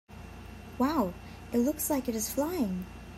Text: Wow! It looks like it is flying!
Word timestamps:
Wow! 0.79 1.13
It 1.53 1.59
looks 1.59 1.91
like 1.91 2.09
it 2.09 2.15
is 2.15 2.27
flying! 2.31 2.87